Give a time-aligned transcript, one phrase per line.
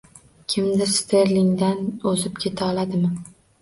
[0.53, 3.19] Kimdir Sterlingdan o‘zib keta oladimi?